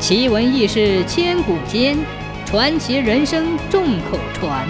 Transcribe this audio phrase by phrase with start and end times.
[0.00, 1.98] 奇闻异事千古间，
[2.46, 4.66] 传奇人生众口传。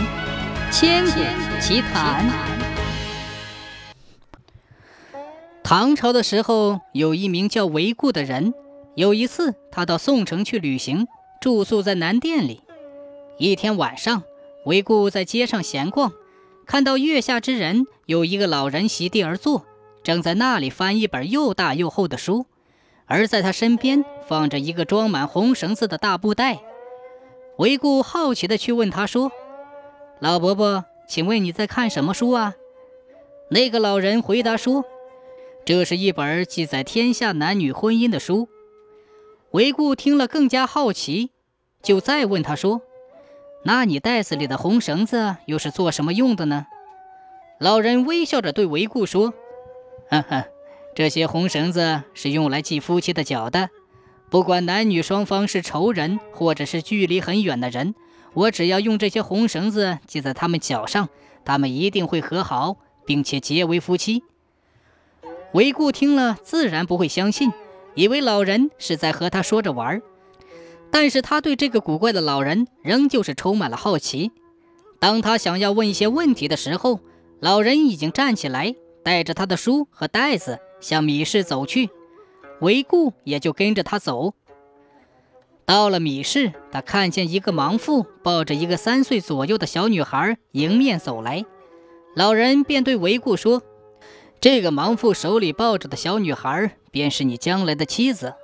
[0.73, 1.21] 千古
[1.61, 2.29] 奇谈。
[5.63, 8.53] 唐朝的时候，有一名叫韦固的人。
[8.97, 11.07] 有一次，他到宋城去旅行，
[11.41, 12.63] 住宿在南店里。
[13.39, 14.25] 一天晚上，
[14.67, 16.11] 韦固在街上闲逛，
[16.67, 19.65] 看到月下之人有一个老人席地而坐，
[20.03, 22.47] 正在那里翻一本又大又厚的书。
[23.07, 26.61] 而在他身边放着一个装满红绳子的大布袋，
[27.57, 29.33] 韦固好奇地去问他说
[30.23, 32.55] ：“老伯伯，请问你在看什么书啊？”
[33.51, 34.85] 那个老人回答说
[35.67, 38.49] ：“这是一本记载天下男女婚姻的书。”
[39.51, 41.33] 韦固听了更加好奇，
[41.83, 42.83] 就再问他说
[43.67, 46.67] ：“那你袋子里的红绳子又是做什么用的呢？”
[47.59, 49.35] 老人微笑着对韦固说
[50.09, 50.45] ：“哈哈。”
[50.95, 53.71] 这些红绳子是用来系夫妻的脚的，
[54.31, 57.97] 不管男女双方是仇人，或者是距离很远的人，
[58.33, 61.09] 我只要用这些红绳子系在他们脚上，
[61.45, 64.23] 他们一定会和好，并且结为夫妻。
[65.53, 67.53] 韦固听了自然不会相信，
[67.97, 70.03] 以为老人是在和他说着玩儿，
[70.93, 74.31] 但是他对这个古怪的老人仍旧是充满了好奇。
[75.01, 77.01] 当他想要问一些问题的时候，
[77.41, 80.61] 老人已经站起来，带着他的书和袋子。
[80.81, 81.91] 向米市走去，
[82.61, 84.35] 韦固也就跟着他走。
[85.65, 91.45] 到了米市，他看见一个盲妇抱着一个三岁左右的小女孩迎面走来，
[92.17, 93.63] 老人便对韦固说
[94.41, 98.35] ：“这个盲妇手里抱着的小女孩，便是你将来的妻子。”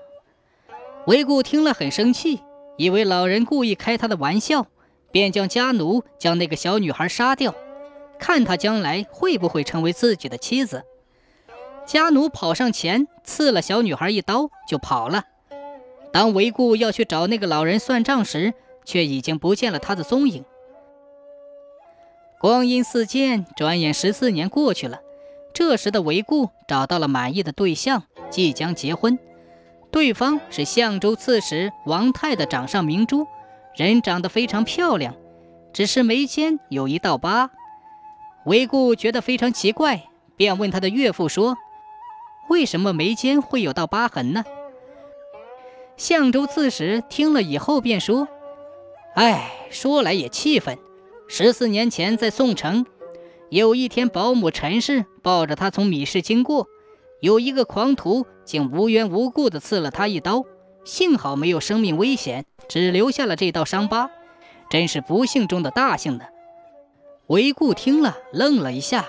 [1.08, 2.40] 韦固听了很生气，
[2.76, 4.66] 以为老人故意开他的玩笑，
[5.10, 7.54] 便将家奴将那个小女孩杀掉，
[8.20, 10.84] 看他将来会不会成为自己的妻子。
[11.86, 15.24] 家奴跑上前，刺了小女孩一刀，就跑了。
[16.12, 20.44] 当韦固要去找那个老人算账时，却已经不见了他的踪影。
[22.40, 25.00] 光阴似箭，转眼十四年过去了。
[25.54, 29.18] 这时的韦固找到了满意的对象，即将结婚。
[29.90, 33.26] 对方是相州刺史王泰的掌上明珠，
[33.76, 35.14] 人长得非常漂亮，
[35.72, 37.50] 只是眉间有一道疤。
[38.44, 40.04] 韦固觉得非常奇怪，
[40.36, 41.56] 便问他的岳父说。
[42.48, 44.44] 为什么眉间会有道疤痕呢？
[45.96, 48.28] 相州刺史听了以后便说
[49.16, 50.78] ：“哎，说来也气愤。
[51.26, 52.86] 十四年前在宋城，
[53.48, 56.68] 有一天保姆陈氏抱着他从米市经过，
[57.20, 60.44] 有一个狂徒竟无缘无故地刺了他一刀，
[60.84, 64.10] 幸好没有生命危险，只留下了这道伤疤，
[64.70, 66.26] 真是不幸中的大幸呢。”
[67.28, 69.06] 韦固听了愣了一下。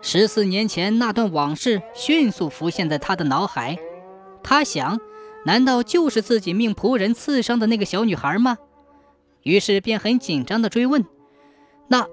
[0.00, 3.78] 十四年前那段往事迅速浮现在他的脑海，
[4.42, 5.00] 他想，
[5.44, 8.58] 难道就是自己命仆人刺伤的那个小女孩吗？
[9.42, 11.04] 于是便很紧张地追问
[11.88, 12.06] ：“那，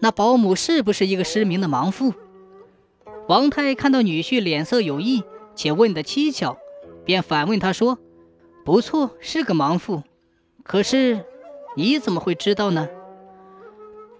[0.00, 2.14] 那保姆是不是一个失明的盲妇？”
[3.28, 6.56] 王太看到女婿脸色有异，且问得蹊跷，
[7.04, 7.98] 便反问他说
[8.64, 10.02] ：“不错，是个盲妇，
[10.62, 11.24] 可是
[11.74, 12.88] 你怎么会知道呢？”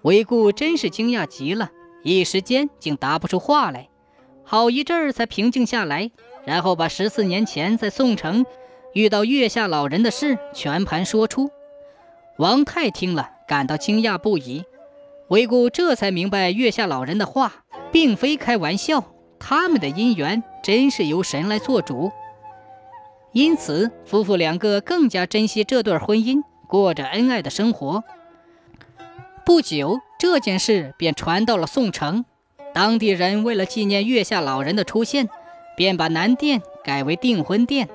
[0.02, 1.70] 韦固真是惊讶极了。
[2.06, 3.88] 一时间竟答不出话来，
[4.44, 6.12] 好一阵儿才平静下来，
[6.44, 8.46] 然后把十四年前在宋城
[8.94, 11.50] 遇到月下老人的事全盘说出。
[12.38, 14.64] 王泰听了，感到惊讶不已。
[15.30, 19.02] 韦固这才明白月下老人的话并非开玩笑，
[19.40, 22.12] 他们的姻缘真是由神来做主。
[23.32, 28.04] 因此，夫妇两个更加珍惜这段婚姻，过着恩爱的生活。
[29.46, 32.24] 不久，这件事便传到了宋城。
[32.74, 35.28] 当地人为了纪念月下老人的出现，
[35.76, 37.88] 便把南殿改为订婚殿。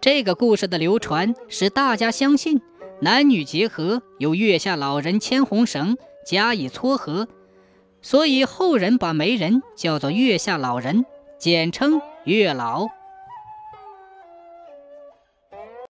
[0.00, 2.62] 这个故事的流传，使大家相信
[3.02, 7.28] 男女结合由月下老人牵红绳加以撮合，
[8.00, 11.04] 所以后人把媒人叫做月下老人，
[11.38, 12.86] 简称月老。